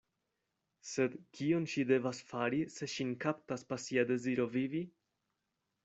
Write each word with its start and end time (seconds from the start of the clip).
Sed 0.91 1.17
kion 1.39 1.67
ŝi 1.75 1.85
devas 1.91 2.21
fari, 2.31 2.63
se 2.79 2.91
ŝin 2.95 3.15
kaptas 3.27 3.69
pasia 3.75 4.11
deziro 4.15 4.53
vivi? 4.59 4.87